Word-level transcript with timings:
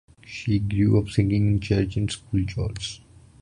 She 0.25 0.57
grew 0.57 0.97
up 0.99 1.09
singing 1.11 1.45
in 1.45 1.59
church 1.59 1.95
and 1.95 2.09
school 2.09 2.43
choirs. 2.51 3.01